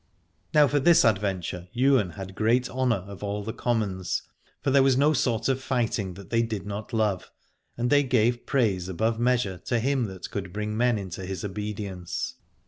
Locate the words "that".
6.15-6.31, 10.05-10.31